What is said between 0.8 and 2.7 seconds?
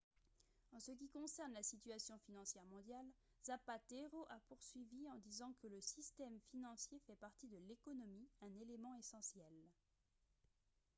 qui concerne la situation financière